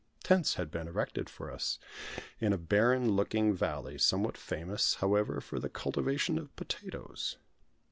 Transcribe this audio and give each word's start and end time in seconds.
Tents 0.23 0.55
had 0.55 0.71
been 0.71 0.87
erected 0.87 1.29
for 1.29 1.51
us 1.51 1.77
in 2.39 2.53
a 2.53 2.57
barren 2.57 3.11
looking 3.11 3.53
valley, 3.53 3.99
somewhat 3.99 4.35
famous, 4.35 4.95
however, 4.95 5.39
for 5.39 5.59
the 5.59 5.69
cultivation 5.69 6.39
of 6.39 6.55
potatoes. 6.55 7.37